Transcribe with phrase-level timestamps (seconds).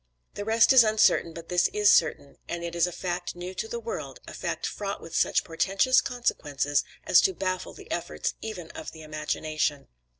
[0.33, 3.67] The rest is uncertain, but this is certain; and it is a fact new to
[3.67, 8.71] the world, a fact fraught with such portentous consequences as to baffle the efforts even
[8.71, 9.89] of the imagination."